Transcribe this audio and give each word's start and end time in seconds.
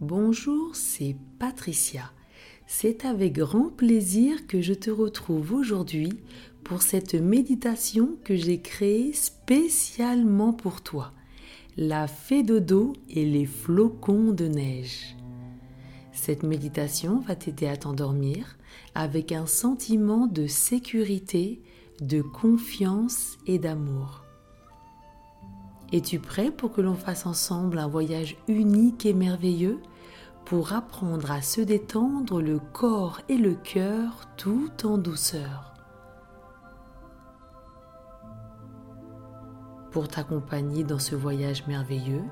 Bonjour, 0.00 0.76
c'est 0.76 1.16
Patricia. 1.40 2.12
C'est 2.68 3.04
avec 3.04 3.32
grand 3.32 3.68
plaisir 3.68 4.46
que 4.46 4.60
je 4.60 4.72
te 4.72 4.92
retrouve 4.92 5.52
aujourd'hui 5.52 6.12
pour 6.62 6.82
cette 6.82 7.14
méditation 7.14 8.10
que 8.22 8.36
j'ai 8.36 8.60
créée 8.60 9.12
spécialement 9.12 10.52
pour 10.52 10.82
toi. 10.82 11.12
La 11.76 12.06
fée 12.06 12.44
dodo 12.44 12.92
et 13.10 13.24
les 13.24 13.44
flocons 13.44 14.30
de 14.30 14.46
neige. 14.46 15.16
Cette 16.12 16.44
méditation 16.44 17.18
va 17.18 17.34
t'aider 17.34 17.66
à 17.66 17.76
t'endormir 17.76 18.56
avec 18.94 19.32
un 19.32 19.46
sentiment 19.46 20.28
de 20.28 20.46
sécurité, 20.46 21.60
de 22.00 22.22
confiance 22.22 23.36
et 23.48 23.58
d'amour. 23.58 24.27
Es-tu 25.90 26.18
prêt 26.18 26.50
pour 26.50 26.72
que 26.72 26.82
l'on 26.82 26.94
fasse 26.94 27.24
ensemble 27.24 27.78
un 27.78 27.88
voyage 27.88 28.36
unique 28.46 29.06
et 29.06 29.14
merveilleux 29.14 29.80
pour 30.44 30.74
apprendre 30.74 31.30
à 31.30 31.40
se 31.40 31.62
détendre 31.62 32.42
le 32.42 32.58
corps 32.58 33.22
et 33.30 33.38
le 33.38 33.54
cœur 33.54 34.28
tout 34.36 34.70
en 34.84 34.98
douceur? 34.98 35.72
Pour 39.90 40.08
t'accompagner 40.08 40.84
dans 40.84 40.98
ce 40.98 41.14
voyage 41.14 41.66
merveilleux, 41.66 42.24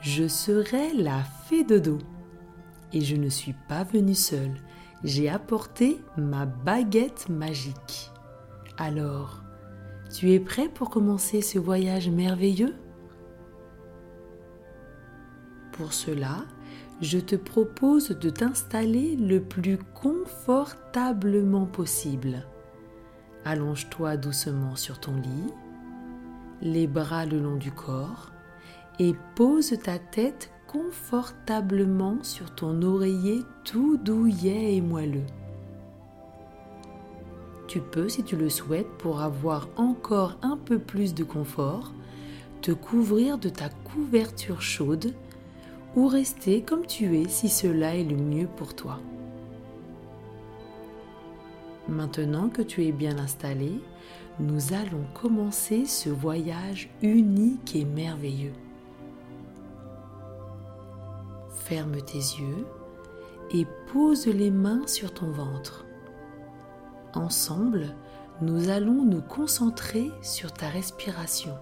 je 0.00 0.26
serai 0.26 0.92
la 0.92 1.22
fée 1.22 1.62
de 1.62 1.78
dos. 1.78 1.98
Et 2.92 3.00
je 3.00 3.14
ne 3.14 3.28
suis 3.28 3.54
pas 3.68 3.84
venue 3.84 4.16
seule, 4.16 4.56
j'ai 5.04 5.28
apporté 5.28 6.00
ma 6.16 6.44
baguette 6.44 7.28
magique. 7.28 8.10
Alors, 8.78 9.42
tu 10.12 10.32
es 10.32 10.40
prêt 10.40 10.68
pour 10.68 10.90
commencer 10.90 11.40
ce 11.40 11.60
voyage 11.60 12.08
merveilleux? 12.08 12.74
Pour 15.76 15.92
cela, 15.92 16.44
je 17.00 17.18
te 17.18 17.36
propose 17.36 18.10
de 18.10 18.30
t'installer 18.30 19.16
le 19.16 19.40
plus 19.40 19.78
confortablement 19.94 21.66
possible. 21.66 22.44
Allonge-toi 23.44 24.16
doucement 24.16 24.76
sur 24.76 24.98
ton 24.98 25.14
lit, 25.14 25.52
les 26.62 26.86
bras 26.86 27.26
le 27.26 27.38
long 27.38 27.56
du 27.56 27.70
corps 27.70 28.30
et 28.98 29.14
pose 29.34 29.76
ta 29.82 29.98
tête 29.98 30.50
confortablement 30.66 32.18
sur 32.22 32.54
ton 32.54 32.82
oreiller 32.82 33.42
tout 33.64 33.98
douillet 33.98 34.76
et 34.76 34.80
moelleux. 34.80 35.26
Tu 37.68 37.80
peux, 37.80 38.08
si 38.08 38.22
tu 38.22 38.36
le 38.36 38.48
souhaites, 38.48 38.88
pour 38.98 39.20
avoir 39.20 39.68
encore 39.76 40.38
un 40.42 40.56
peu 40.56 40.78
plus 40.78 41.14
de 41.14 41.24
confort, 41.24 41.92
te 42.62 42.70
couvrir 42.70 43.38
de 43.38 43.48
ta 43.48 43.68
couverture 43.68 44.62
chaude 44.62 45.12
ou 45.96 46.06
rester 46.08 46.62
comme 46.62 46.86
tu 46.86 47.18
es 47.18 47.28
si 47.28 47.48
cela 47.48 47.96
est 47.96 48.04
le 48.04 48.16
mieux 48.16 48.46
pour 48.46 48.74
toi. 48.74 49.00
Maintenant 51.88 52.50
que 52.50 52.62
tu 52.62 52.84
es 52.84 52.92
bien 52.92 53.18
installé, 53.18 53.80
nous 54.38 54.74
allons 54.74 55.06
commencer 55.14 55.86
ce 55.86 56.10
voyage 56.10 56.90
unique 57.00 57.74
et 57.74 57.86
merveilleux. 57.86 58.52
Ferme 61.50 61.96
tes 62.02 62.18
yeux 62.18 62.66
et 63.52 63.66
pose 63.92 64.26
les 64.26 64.50
mains 64.50 64.86
sur 64.86 65.14
ton 65.14 65.30
ventre. 65.30 65.86
Ensemble, 67.14 67.94
nous 68.42 68.68
allons 68.68 69.04
nous 69.04 69.22
concentrer 69.22 70.10
sur 70.20 70.52
ta 70.52 70.68
respiration, 70.68 71.54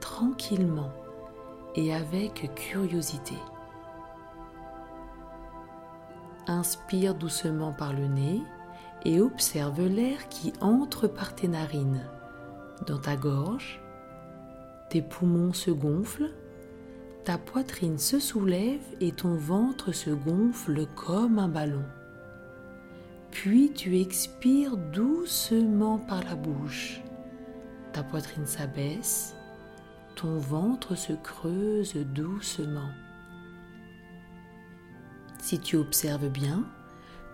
tranquillement 0.00 0.90
et 1.76 1.94
avec 1.94 2.50
curiosité. 2.54 3.36
Inspire 6.48 7.14
doucement 7.14 7.72
par 7.72 7.92
le 7.92 8.06
nez 8.06 8.42
et 9.04 9.20
observe 9.20 9.86
l'air 9.86 10.28
qui 10.28 10.52
entre 10.60 11.06
par 11.06 11.34
tes 11.34 11.48
narines, 11.48 12.04
dans 12.86 12.98
ta 12.98 13.16
gorge. 13.16 13.80
Tes 14.88 15.02
poumons 15.02 15.52
se 15.52 15.70
gonflent, 15.70 16.32
ta 17.24 17.38
poitrine 17.38 17.98
se 17.98 18.20
soulève 18.20 18.84
et 19.00 19.12
ton 19.12 19.34
ventre 19.34 19.92
se 19.92 20.10
gonfle 20.10 20.86
comme 20.94 21.38
un 21.38 21.48
ballon. 21.48 21.84
Puis 23.32 23.72
tu 23.74 24.00
expires 24.00 24.76
doucement 24.76 25.98
par 25.98 26.22
la 26.24 26.36
bouche. 26.36 27.02
Ta 27.92 28.02
poitrine 28.02 28.46
s'abaisse, 28.46 29.34
ton 30.16 30.38
ventre 30.38 30.96
se 30.96 31.12
creuse 31.12 31.94
doucement. 31.94 32.90
Si 35.38 35.60
tu 35.60 35.76
observes 35.76 36.30
bien, 36.30 36.66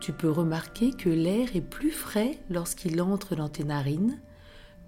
tu 0.00 0.12
peux 0.12 0.30
remarquer 0.30 0.90
que 0.90 1.08
l'air 1.08 1.54
est 1.54 1.62
plus 1.62 1.92
frais 1.92 2.40
lorsqu'il 2.50 3.00
entre 3.00 3.36
dans 3.36 3.48
tes 3.48 3.64
narines 3.64 4.20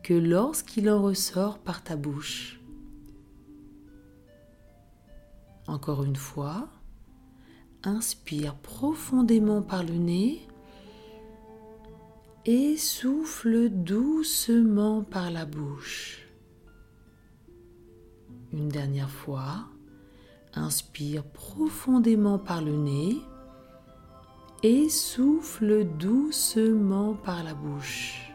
que 0.03 0.13
lorsqu'il 0.13 0.91
en 0.91 1.01
ressort 1.01 1.59
par 1.59 1.83
ta 1.83 1.97
bouche. 1.97 2.61
Encore 5.69 6.05
une 6.05 6.17
fois, 6.17 6.69
inspire 7.85 8.57
profondément 8.57 9.63
par 9.63 9.85
le 9.85 9.95
nez 9.95 10.47
et 12.45 12.77
souffle 12.77 13.71
doucement 13.71 15.03
par 15.03 15.31
la 15.31 15.47
bouche. 15.47 16.24
Une 18.55 18.69
dernière 18.69 19.11
fois, 19.11 19.65
inspire 20.55 21.25
profondément 21.25 22.39
par 22.39 22.63
le 22.63 22.71
nez 22.77 23.17
et 24.63 24.89
souffle 24.89 25.85
doucement 25.99 27.15
par 27.15 27.43
la 27.43 27.53
bouche. 27.53 28.33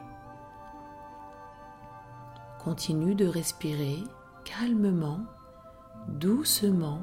Continue 2.62 3.16
de 3.16 3.28
respirer 3.28 4.04
calmement, 4.44 5.22
doucement 6.10 7.00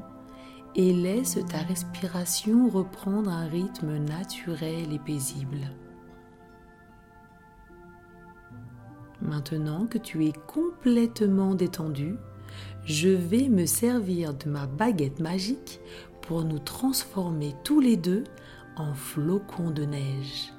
et 0.74 0.92
laisse 0.92 1.38
ta 1.48 1.62
respiration 1.62 2.68
reprendre 2.68 3.30
un 3.30 3.46
rythme 3.46 3.96
naturel 3.96 4.92
et 4.92 4.98
paisible. 4.98 5.72
Maintenant 9.22 9.86
que 9.86 9.96
tu 9.96 10.26
es 10.26 10.34
complètement 10.46 11.54
détendu, 11.54 12.18
je 12.84 13.08
vais 13.08 13.48
me 13.48 13.66
servir 13.66 14.34
de 14.34 14.48
ma 14.48 14.66
baguette 14.66 15.20
magique 15.20 15.80
pour 16.22 16.44
nous 16.44 16.58
transformer 16.58 17.54
tous 17.64 17.80
les 17.80 17.96
deux 17.96 18.24
en 18.76 18.94
flocons 18.94 19.70
de 19.70 19.84
neige. 19.84 20.52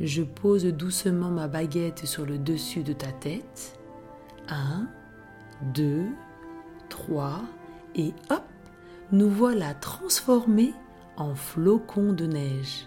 Je 0.00 0.22
pose 0.22 0.64
doucement 0.64 1.30
ma 1.30 1.48
baguette 1.48 2.06
sur 2.06 2.24
le 2.24 2.38
dessus 2.38 2.82
de 2.82 2.92
ta 2.92 3.10
tête. 3.10 3.78
Un, 4.48 4.86
deux, 5.74 6.06
trois, 6.88 7.42
et 7.96 8.12
hop, 8.30 8.44
nous 9.10 9.28
voilà 9.28 9.74
transformés 9.74 10.72
en 11.16 11.34
flocons 11.34 12.12
de 12.12 12.26
neige. 12.26 12.86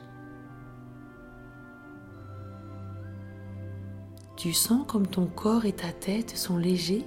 Tu 4.38 4.54
sens 4.54 4.86
comme 4.88 5.06
ton 5.06 5.28
corps 5.28 5.66
et 5.66 5.74
ta 5.74 5.92
tête 5.92 6.36
sont 6.36 6.58
légers 6.58 7.06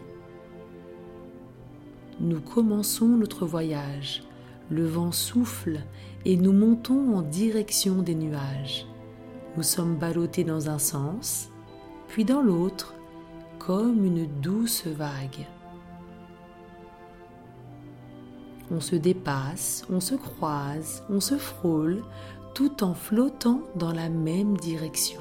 Nous 2.24 2.40
commençons 2.40 3.08
notre 3.08 3.44
voyage. 3.44 4.22
Le 4.70 4.86
vent 4.86 5.12
souffle 5.12 5.80
et 6.24 6.38
nous 6.38 6.54
montons 6.54 7.14
en 7.14 7.20
direction 7.20 7.96
des 7.96 8.14
nuages. 8.14 8.86
Nous 9.58 9.62
sommes 9.62 9.96
ballottés 9.96 10.42
dans 10.42 10.70
un 10.70 10.78
sens, 10.78 11.50
puis 12.08 12.24
dans 12.24 12.40
l'autre, 12.40 12.94
comme 13.58 14.06
une 14.06 14.26
douce 14.40 14.86
vague. 14.86 15.46
On 18.70 18.80
se 18.80 18.96
dépasse, 18.96 19.84
on 19.90 20.00
se 20.00 20.14
croise, 20.14 21.04
on 21.10 21.20
se 21.20 21.36
frôle, 21.36 22.02
tout 22.54 22.82
en 22.82 22.94
flottant 22.94 23.60
dans 23.76 23.92
la 23.92 24.08
même 24.08 24.56
direction. 24.56 25.20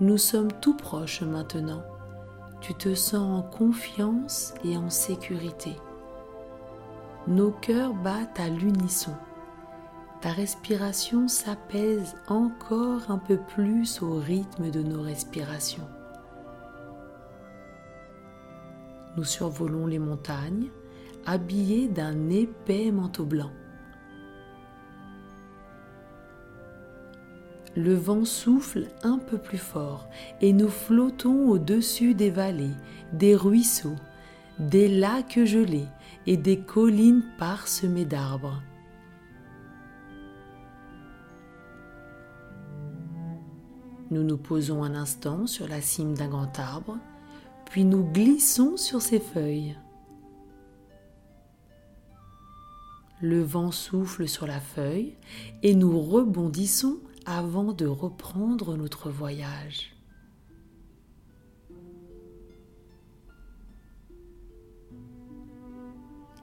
Nous 0.00 0.18
sommes 0.18 0.50
tout 0.60 0.76
proches 0.76 1.22
maintenant. 1.22 1.82
Tu 2.66 2.74
te 2.74 2.96
sens 2.96 3.38
en 3.38 3.42
confiance 3.42 4.52
et 4.64 4.76
en 4.76 4.90
sécurité. 4.90 5.76
Nos 7.28 7.52
cœurs 7.52 7.94
battent 7.94 8.40
à 8.40 8.48
l'unisson. 8.48 9.14
Ta 10.20 10.30
respiration 10.30 11.28
s'apaise 11.28 12.16
encore 12.26 13.08
un 13.08 13.18
peu 13.18 13.36
plus 13.36 14.02
au 14.02 14.18
rythme 14.18 14.72
de 14.72 14.82
nos 14.82 15.00
respirations. 15.00 15.86
Nous 19.16 19.22
survolons 19.22 19.86
les 19.86 20.00
montagnes, 20.00 20.70
habillés 21.24 21.86
d'un 21.86 22.30
épais 22.30 22.90
manteau 22.90 23.26
blanc. 23.26 23.52
Le 27.76 27.94
vent 27.94 28.24
souffle 28.24 28.88
un 29.02 29.18
peu 29.18 29.36
plus 29.36 29.58
fort 29.58 30.08
et 30.40 30.52
nous 30.52 30.68
flottons 30.68 31.48
au-dessus 31.48 32.14
des 32.14 32.30
vallées, 32.30 32.74
des 33.12 33.36
ruisseaux, 33.36 33.96
des 34.58 34.88
lacs 34.88 35.44
gelés 35.44 35.88
et 36.26 36.38
des 36.38 36.58
collines 36.58 37.22
parsemées 37.38 38.06
d'arbres. 38.06 38.62
Nous 44.10 44.22
nous 44.22 44.38
posons 44.38 44.82
un 44.82 44.94
instant 44.94 45.46
sur 45.46 45.68
la 45.68 45.80
cime 45.80 46.14
d'un 46.14 46.28
grand 46.28 46.58
arbre, 46.58 46.96
puis 47.66 47.84
nous 47.84 48.04
glissons 48.04 48.76
sur 48.76 49.02
ses 49.02 49.18
feuilles. 49.18 49.76
Le 53.20 53.42
vent 53.42 53.72
souffle 53.72 54.28
sur 54.28 54.46
la 54.46 54.60
feuille 54.60 55.16
et 55.62 55.74
nous 55.74 56.00
rebondissons 56.00 56.98
avant 57.26 57.72
de 57.72 57.86
reprendre 57.86 58.76
notre 58.76 59.10
voyage. 59.10 59.92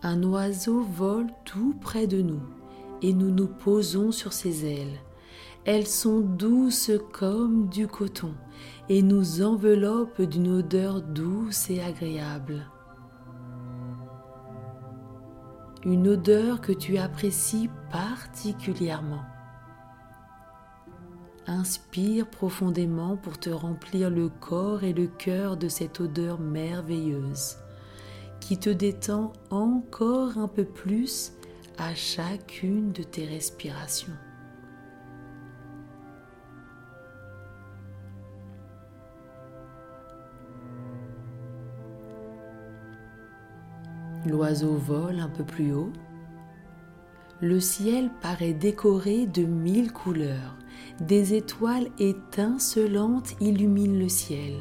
Un 0.01 0.21
oiseau 0.23 0.81
vole 0.81 1.27
tout 1.45 1.73
près 1.79 2.07
de 2.07 2.21
nous 2.21 2.41
et 3.01 3.13
nous 3.13 3.31
nous 3.31 3.47
posons 3.47 4.11
sur 4.11 4.33
ses 4.33 4.65
ailes. 4.65 4.99
Elles 5.63 5.87
sont 5.87 6.19
douces 6.19 6.91
comme 7.13 7.69
du 7.69 7.87
coton 7.87 8.33
et 8.89 9.01
nous 9.01 9.41
enveloppent 9.41 10.21
d'une 10.21 10.49
odeur 10.49 11.01
douce 11.01 11.69
et 11.69 11.81
agréable. 11.81 12.69
Une 15.85 16.09
odeur 16.09 16.59
que 16.59 16.73
tu 16.73 16.97
apprécies 16.97 17.69
particulièrement. 17.89 19.23
Inspire 21.45 22.27
profondément 22.27 23.17
pour 23.17 23.37
te 23.37 23.49
remplir 23.49 24.09
le 24.09 24.29
corps 24.29 24.83
et 24.83 24.93
le 24.93 25.07
cœur 25.07 25.57
de 25.57 25.67
cette 25.67 25.99
odeur 25.99 26.39
merveilleuse 26.39 27.57
qui 28.39 28.57
te 28.57 28.69
détend 28.69 29.33
encore 29.49 30.37
un 30.37 30.47
peu 30.47 30.65
plus 30.65 31.33
à 31.77 31.95
chacune 31.95 32.91
de 32.91 33.03
tes 33.03 33.25
respirations. 33.25 34.13
L'oiseau 44.25 44.75
vole 44.75 45.19
un 45.19 45.29
peu 45.29 45.43
plus 45.43 45.73
haut. 45.73 45.91
Le 47.41 47.59
ciel 47.59 48.09
paraît 48.21 48.53
décoré 48.53 49.25
de 49.25 49.43
mille 49.43 49.91
couleurs. 49.91 50.55
Des 50.99 51.33
étoiles 51.33 51.89
étincelantes 51.99 53.35
illuminent 53.41 53.99
le 53.99 54.09
ciel. 54.09 54.53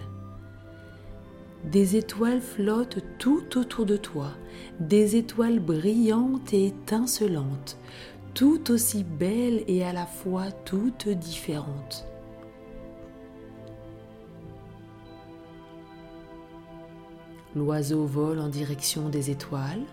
Des 1.71 1.97
étoiles 1.97 2.41
flottent 2.41 3.05
tout 3.19 3.57
autour 3.57 3.87
de 3.87 3.97
toi, 3.97 4.31
des 4.81 5.17
étoiles 5.17 5.61
brillantes 5.61 6.53
et 6.53 6.67
étincelantes, 6.67 7.79
tout 8.35 8.71
aussi 8.73 9.05
belles 9.05 9.63
et 9.69 9.85
à 9.85 9.93
la 9.93 10.07
fois 10.07 10.51
toutes 10.51 11.09
différentes. 11.09 12.07
L'oiseau 17.55 18.07
vole 18.07 18.39
en 18.39 18.49
direction 18.49 19.11
des 19.11 19.31
étoiles. 19.31 19.85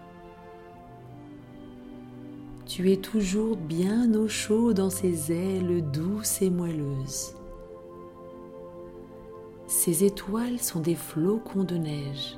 Tu 2.70 2.92
es 2.92 2.98
toujours 2.98 3.58
bien 3.58 4.14
au 4.14 4.28
chaud 4.28 4.74
dans 4.74 4.92
ses 4.92 5.32
ailes 5.32 5.82
douces 5.90 6.44
et 6.44 6.52
moelleuses. 6.52 7.34
Ces 9.66 10.04
étoiles 10.04 10.60
sont 10.60 10.80
des 10.80 10.94
flocons 10.94 11.64
de 11.64 11.78
neige. 11.78 12.38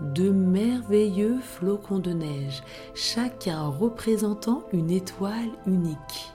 De 0.00 0.30
merveilleux 0.30 1.38
flocons 1.38 2.00
de 2.00 2.10
neige, 2.10 2.64
chacun 2.92 3.68
représentant 3.68 4.64
une 4.72 4.90
étoile 4.90 5.50
unique. 5.64 6.32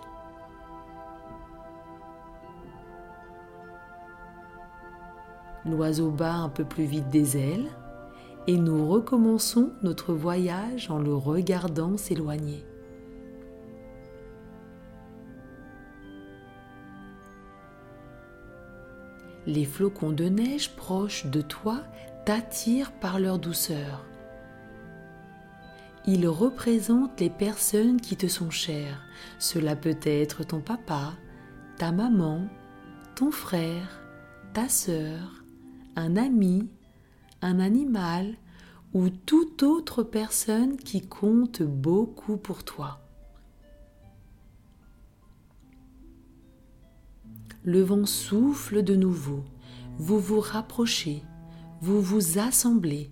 L'oiseau 5.65 6.11
bat 6.11 6.35
un 6.35 6.49
peu 6.49 6.63
plus 6.63 6.85
vite 6.85 7.09
des 7.09 7.35
ailes 7.35 7.69
et 8.49 8.57
nous 8.57 8.89
recommençons 8.89 9.73
notre 9.83 10.11
voyage 10.11 10.89
en 10.89 10.97
le 10.97 11.13
regardant 11.13 11.97
s'éloigner. 11.97 12.65
Les 19.45 19.65
flocons 19.65 20.09
de 20.09 20.23
neige 20.23 20.75
proches 20.75 21.27
de 21.27 21.41
toi 21.41 21.83
t'attirent 22.25 22.91
par 22.91 23.19
leur 23.19 23.37
douceur. 23.37 24.03
Ils 26.07 26.27
représentent 26.27 27.19
les 27.19 27.29
personnes 27.29 28.01
qui 28.01 28.17
te 28.17 28.25
sont 28.25 28.49
chères. 28.49 29.03
Cela 29.37 29.75
peut 29.75 29.99
être 30.01 30.43
ton 30.43 30.59
papa, 30.59 31.13
ta 31.77 31.91
maman, 31.91 32.47
ton 33.15 33.29
frère, 33.29 34.01
ta 34.53 34.67
sœur, 34.67 35.43
un 35.95 36.17
ami, 36.17 36.67
un 37.41 37.59
animal 37.59 38.35
ou 38.93 39.09
toute 39.09 39.63
autre 39.63 40.03
personne 40.03 40.77
qui 40.77 41.01
compte 41.01 41.61
beaucoup 41.61 42.37
pour 42.37 42.63
toi. 42.63 42.99
Le 47.63 47.81
vent 47.81 48.05
souffle 48.05 48.83
de 48.83 48.95
nouveau, 48.95 49.43
vous 49.97 50.19
vous 50.19 50.39
rapprochez, 50.39 51.23
vous 51.81 52.01
vous 52.01 52.39
assemblez 52.39 53.11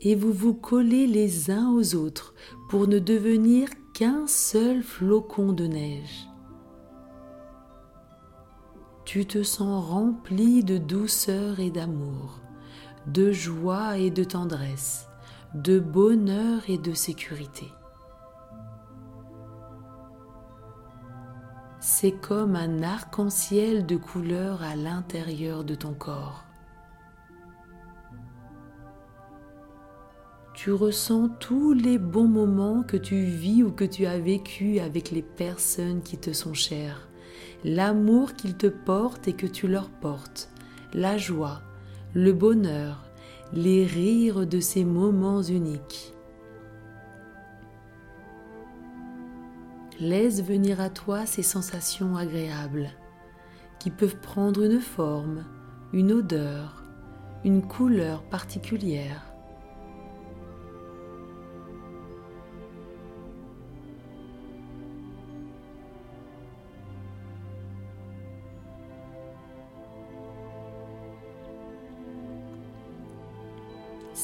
et 0.00 0.14
vous 0.14 0.32
vous 0.32 0.54
collez 0.54 1.06
les 1.06 1.50
uns 1.50 1.70
aux 1.72 1.94
autres 1.94 2.34
pour 2.68 2.86
ne 2.86 2.98
devenir 2.98 3.68
qu'un 3.94 4.26
seul 4.26 4.82
flocon 4.82 5.52
de 5.52 5.66
neige. 5.66 6.28
Tu 9.04 9.26
te 9.26 9.42
sens 9.42 9.84
rempli 9.88 10.64
de 10.64 10.78
douceur 10.78 11.60
et 11.60 11.70
d'amour, 11.70 12.40
de 13.06 13.32
joie 13.32 13.98
et 13.98 14.10
de 14.10 14.24
tendresse, 14.24 15.08
de 15.54 15.78
bonheur 15.78 16.62
et 16.68 16.78
de 16.78 16.92
sécurité. 16.92 17.72
C'est 21.80 22.12
comme 22.12 22.56
un 22.56 22.82
arc-en-ciel 22.82 23.86
de 23.86 23.96
couleurs 23.96 24.62
à 24.62 24.74
l'intérieur 24.74 25.62
de 25.62 25.74
ton 25.74 25.94
corps. 25.94 26.44
Tu 30.54 30.72
ressens 30.72 31.28
tous 31.38 31.74
les 31.74 31.98
bons 31.98 32.26
moments 32.26 32.82
que 32.82 32.96
tu 32.96 33.24
vis 33.24 33.62
ou 33.62 33.70
que 33.70 33.84
tu 33.84 34.06
as 34.06 34.18
vécu 34.18 34.80
avec 34.80 35.10
les 35.10 35.22
personnes 35.22 36.02
qui 36.02 36.18
te 36.18 36.32
sont 36.32 36.54
chères 36.54 37.06
l'amour 37.64 38.34
qu'ils 38.34 38.56
te 38.56 38.66
portent 38.66 39.28
et 39.28 39.32
que 39.32 39.46
tu 39.46 39.68
leur 39.68 39.88
portes, 39.88 40.50
la 40.94 41.18
joie, 41.18 41.60
le 42.14 42.32
bonheur, 42.32 43.05
les 43.52 43.86
rires 43.86 44.46
de 44.46 44.60
ces 44.60 44.84
moments 44.84 45.42
uniques. 45.42 46.12
Laisse 50.00 50.42
venir 50.42 50.80
à 50.80 50.90
toi 50.90 51.24
ces 51.26 51.42
sensations 51.42 52.16
agréables 52.16 52.90
qui 53.78 53.90
peuvent 53.90 54.20
prendre 54.20 54.64
une 54.64 54.80
forme, 54.80 55.44
une 55.92 56.12
odeur, 56.12 56.84
une 57.44 57.62
couleur 57.62 58.22
particulière. 58.24 59.35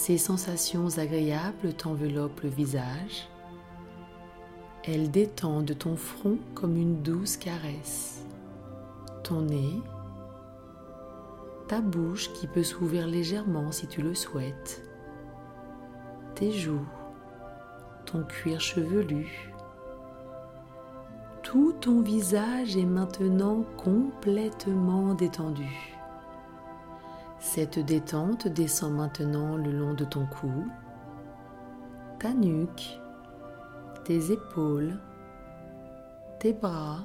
Ces 0.04 0.18
sensations 0.18 0.99
agréables 0.99 1.75
t'enveloppent 1.75 2.40
le 2.40 2.49
visage. 2.49 3.28
Elles 4.82 5.12
détendent 5.12 5.78
ton 5.78 5.94
front 5.94 6.38
comme 6.56 6.76
une 6.76 7.02
douce 7.02 7.37
caresse. 7.37 8.25
Ton 9.23 9.42
nez, 9.42 9.80
ta 11.68 11.80
bouche 11.80 12.32
qui 12.32 12.49
peut 12.49 12.64
s'ouvrir 12.64 13.06
légèrement 13.06 13.71
si 13.71 13.87
tu 13.87 14.02
le 14.02 14.16
souhaites, 14.16 14.82
tes 16.35 16.50
joues, 16.50 16.88
ton 18.04 18.25
cuir 18.25 18.61
chevelu. 18.61 19.52
Tout 21.44 21.75
ton 21.80 22.00
visage 22.00 22.76
est 22.76 22.87
maintenant 22.87 23.64
complètement 23.76 25.14
détendu. 25.14 25.91
Cette 27.42 27.80
détente 27.80 28.46
descend 28.46 28.94
maintenant 28.94 29.56
le 29.56 29.72
long 29.72 29.94
de 29.94 30.04
ton 30.04 30.26
cou, 30.26 30.64
ta 32.20 32.32
nuque, 32.32 33.00
tes 34.04 34.30
épaules, 34.30 34.96
tes 36.38 36.52
bras, 36.52 37.00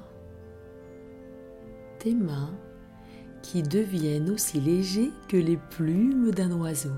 tes 1.98 2.14
mains 2.14 2.54
qui 3.42 3.64
deviennent 3.64 4.30
aussi 4.30 4.60
légers 4.60 5.10
que 5.26 5.36
les 5.36 5.56
plumes 5.56 6.30
d'un 6.30 6.52
oiseau. 6.52 6.94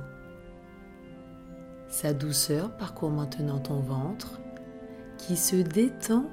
Sa 1.88 2.12
douceur 2.12 2.70
parcourt 2.76 3.11
maintenant 3.11 3.59
ton 3.59 3.80
ventre 3.80 4.38
qui 5.16 5.37
se 5.37 5.56
détend 5.56 6.26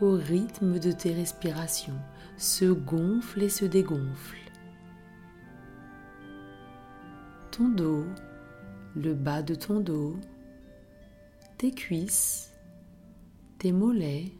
au 0.00 0.10
rythme 0.10 0.80
de 0.80 0.90
tes 0.90 1.14
respirations, 1.14 2.00
se 2.36 2.64
gonfle 2.64 3.44
et 3.44 3.48
se 3.48 3.64
dégonfle. 3.64 4.47
Dos, 7.60 8.04
le 8.94 9.14
bas 9.14 9.42
de 9.42 9.56
ton 9.56 9.80
dos, 9.80 10.14
tes 11.58 11.72
cuisses, 11.72 12.52
tes 13.58 13.72
mollets, 13.72 14.32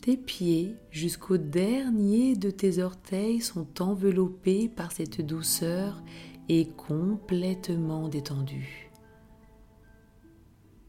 tes 0.00 0.16
pieds 0.16 0.76
jusqu'au 0.90 1.36
dernier 1.36 2.36
de 2.36 2.50
tes 2.50 2.82
orteils 2.82 3.42
sont 3.42 3.82
enveloppés 3.82 4.68
par 4.68 4.92
cette 4.92 5.20
douceur 5.20 6.02
et 6.48 6.68
complètement 6.68 8.08
détendus. 8.08 8.90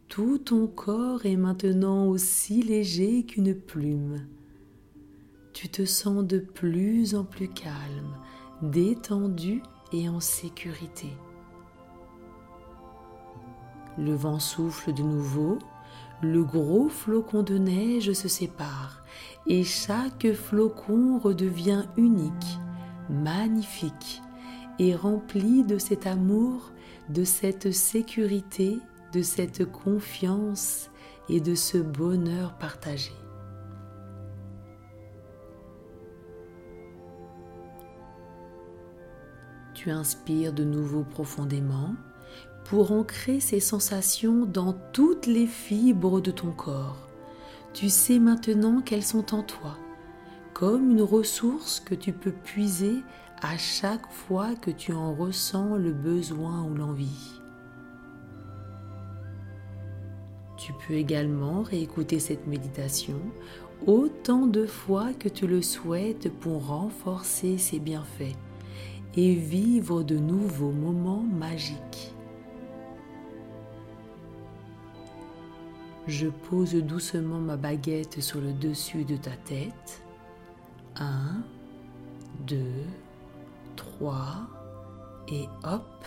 Tout 0.08 0.38
ton 0.38 0.68
corps 0.68 1.26
est 1.26 1.36
maintenant 1.36 2.08
aussi 2.08 2.64
léger 2.64 3.26
qu'une 3.26 3.54
plume. 3.54 4.28
Tu 5.52 5.68
te 5.68 5.84
sens 5.84 6.26
de 6.26 6.40
plus 6.40 7.16
en 7.16 7.26
plus 7.26 7.50
calme, 7.50 8.18
détendu 8.62 9.62
et 9.92 10.10
en 10.10 10.20
sécurité. 10.20 11.10
Le 13.98 14.14
vent 14.14 14.40
souffle 14.40 14.94
de 14.94 15.04
nouveau, 15.04 15.60
le 16.22 16.44
gros 16.44 16.90
flocon 16.90 17.44
de 17.44 17.58
neige 17.58 18.14
se 18.14 18.28
sépare 18.28 19.04
et 19.48 19.64
chaque 19.64 20.32
flocon 20.34 21.20
redevient 21.20 21.84
unique, 21.98 22.60
magnifique 23.10 24.22
et 24.80 24.96
rempli 24.96 25.64
de 25.64 25.78
cet 25.78 26.08
amour, 26.08 26.72
de 27.10 27.24
cette 27.24 27.72
sécurité, 27.72 28.78
de 29.14 29.22
cette 29.22 29.70
confiance 29.70 30.90
et 31.28 31.42
de 31.42 31.56
ce 31.56 31.78
bonheur 31.78 32.58
partagé. 32.58 33.12
Tu 39.84 39.90
inspires 39.90 40.54
de 40.54 40.64
nouveau 40.64 41.02
profondément 41.02 41.96
pour 42.66 42.92
ancrer 42.92 43.40
ces 43.40 43.60
sensations 43.60 44.46
dans 44.46 44.74
toutes 44.94 45.26
les 45.26 45.48
fibres 45.48 46.22
de 46.22 46.30
ton 46.30 46.52
corps. 46.52 47.08
Tu 47.74 47.90
sais 47.90 48.20
maintenant 48.20 48.82
qu'elles 48.82 49.04
sont 49.04 49.34
en 49.34 49.42
toi, 49.42 49.80
comme 50.54 50.92
une 50.92 51.02
ressource 51.02 51.80
que 51.80 51.96
tu 51.96 52.14
peux 52.14 52.32
puiser 52.32 52.98
à 53.42 53.58
chaque 53.58 54.06
fois 54.12 54.54
que 54.54 54.70
tu 54.70 54.94
en 54.94 55.16
ressens 55.16 55.78
le 55.78 55.94
besoin 55.94 56.64
ou 56.64 56.76
l'envie. 56.76 57.42
Tu 60.58 60.74
peux 60.86 60.94
également 60.94 61.64
réécouter 61.64 62.20
cette 62.20 62.46
méditation 62.46 63.20
autant 63.88 64.46
de 64.46 64.68
fois 64.68 65.12
que 65.14 65.28
tu 65.28 65.48
le 65.48 65.64
souhaites 65.64 66.32
pour 66.40 66.68
renforcer 66.68 67.58
ses 67.58 67.80
bienfaits 67.80 68.38
et 69.16 69.34
vivre 69.34 70.04
de 70.04 70.18
nouveaux 70.18 70.72
moments 70.72 71.24
magiques. 71.24 72.14
Je 76.08 76.28
pose 76.28 76.74
doucement 76.76 77.40
ma 77.40 77.58
baguette 77.58 78.22
sur 78.22 78.42
le 78.42 78.54
dessus 78.54 79.06
de 79.06 79.18
ta 79.18 79.32
tête. 79.32 80.04
1, 80.98 81.44
2, 82.48 82.58
3 83.76 84.24
et 85.30 85.48
hop, 85.64 86.06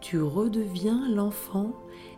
tu 0.00 0.20
redeviens 0.20 1.08
l'enfant, 1.10 1.72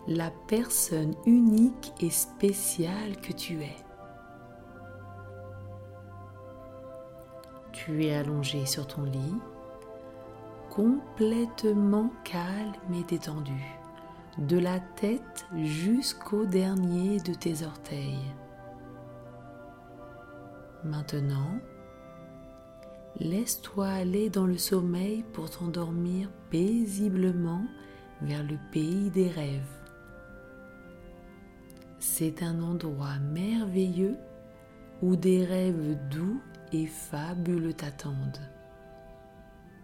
la 0.07 0.31
personne 0.49 1.15
unique 1.27 1.93
et 2.00 2.11
spéciale 2.11 3.21
que 3.21 3.33
tu 3.33 3.62
es. 3.62 3.77
Tu 7.73 8.07
es 8.07 8.15
allongé 8.15 8.67
sur 8.67 8.87
ton 8.87 9.03
lit, 9.03 9.35
complètement 10.71 12.11
calme 12.25 12.95
et 12.95 13.05
détendu, 13.05 13.61
de 14.39 14.59
la 14.59 14.79
tête 14.81 15.47
jusqu'au 15.57 16.47
dernier 16.47 17.19
de 17.21 17.35
tes 17.35 17.65
orteils. 17.65 18.33
Maintenant, 20.85 21.59
laisse-toi 23.19 23.89
aller 23.89 24.31
dans 24.31 24.47
le 24.47 24.57
sommeil 24.57 25.25
pour 25.33 25.50
t'endormir 25.50 26.31
paisiblement 26.50 27.65
vers 28.23 28.43
le 28.45 28.57
pays 28.73 29.11
des 29.11 29.29
rêves. 29.29 29.77
C'est 31.99 32.43
un 32.43 32.62
endroit 32.62 33.19
merveilleux 33.33 34.17
où 35.03 35.17
des 35.17 35.45
rêves 35.45 35.99
doux 36.11 36.41
et 36.73 36.87
fabuleux 36.87 37.75
t'attendent. 37.75 38.41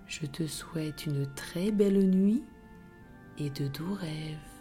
Je 0.07 0.27
te 0.27 0.47
souhaite 0.47 1.07
une 1.07 1.27
très 1.35 1.73
belle 1.73 1.99
nuit 1.99 2.45
et 3.39 3.51
de 3.51 3.67
doux 3.67 3.95
rêves. 3.95 4.56